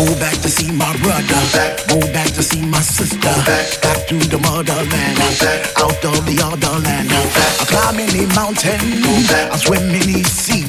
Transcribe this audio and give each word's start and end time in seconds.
Go 0.00 0.06
back 0.16 0.32
to 0.40 0.48
see 0.48 0.72
my 0.72 0.96
brother. 1.04 1.36
Go 1.92 2.00
back 2.10 2.32
to 2.32 2.42
see 2.42 2.64
my 2.64 2.80
sister. 2.80 3.20
Back 3.84 4.08
to 4.08 4.16
the 4.16 4.38
motherland. 4.38 5.20
Out 5.76 6.00
of 6.08 6.24
the 6.24 6.40
other 6.40 6.80
land. 6.80 7.12
I 7.12 7.64
climb 7.68 8.00
any 8.00 8.24
mountain. 8.32 8.80
I 9.52 9.56
swim 9.60 9.92
any 9.92 10.24
sea. 10.24 10.64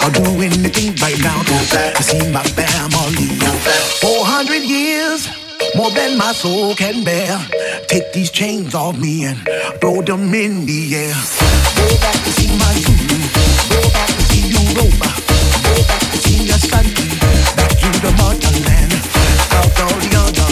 I'll 0.00 0.10
do 0.10 0.24
anything 0.40 0.96
right 1.04 1.20
now 1.20 1.42
to 1.44 2.02
see 2.02 2.32
my 2.32 2.42
family. 2.56 3.28
400 4.00 4.62
years. 4.64 5.28
More 5.76 5.90
than 5.90 6.16
my 6.16 6.32
soul 6.32 6.74
can 6.74 7.04
bear. 7.04 7.36
Take 7.88 8.10
these 8.14 8.30
chains 8.30 8.74
off 8.74 8.96
me 8.98 9.26
and 9.26 9.36
throw 9.82 10.00
them 10.00 10.32
in 10.32 10.64
the 10.64 10.96
air. 10.96 11.14
Go 11.76 11.92
back 12.00 12.24
to 12.24 12.30
see 12.32 12.48
my 12.56 12.72
Zulu. 12.80 13.20
Go 13.68 13.80
back 13.92 14.08
to 14.16 14.22
see 14.32 14.48
Europa. 14.48 15.12
Go 15.68 15.76
back 15.84 16.00
to 16.08 16.18
see 16.24 16.40
your 16.48 16.58
country. 16.72 17.45
To 17.86 17.92
the 18.00 18.10
mud 18.18 18.44
and 18.44 18.64
then 18.64 18.90
out 19.52 19.80
on 19.80 20.00
the 20.00 20.16
other. 20.18 20.45